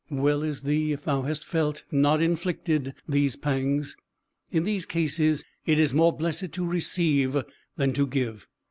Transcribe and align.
Well 0.09 0.41
is 0.41 0.63
thee 0.63 0.93
if 0.93 1.03
thou 1.03 1.21
hast 1.21 1.45
felt, 1.45 1.83
not 1.91 2.23
inflicted, 2.23 2.95
these 3.07 3.35
pangs; 3.35 3.95
in 4.49 4.63
these 4.63 4.87
cases 4.87 5.43
it 5.67 5.77
is 5.77 5.93
more 5.93 6.11
blessed 6.11 6.53
to 6.53 6.65
receive 6.65 7.37
than 7.77 7.93
to 7.93 8.07
give. 8.07 8.47